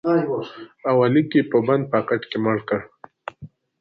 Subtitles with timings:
[0.91, 2.79] اولیک یې په بند پاکټ کې مړ کړ